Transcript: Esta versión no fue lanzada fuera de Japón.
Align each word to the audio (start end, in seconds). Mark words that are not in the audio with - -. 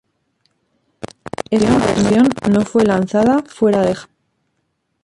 Esta 1.51 1.77
versión 1.77 2.29
no 2.51 2.61
fue 2.61 2.83
lanzada 2.85 3.43
fuera 3.45 3.81
de 3.81 3.93
Japón. 3.93 4.15